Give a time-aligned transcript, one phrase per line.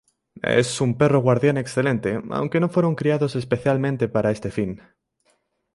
[0.57, 4.81] Es un perro guardián excelente, aunque no fueron criados específicamente para este fin.